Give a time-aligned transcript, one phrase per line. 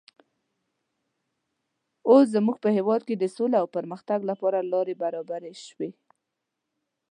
[2.09, 5.89] اوس زموږ په هېواد کې د سولې او پرمختګ لپاره لارې برابرې شوې.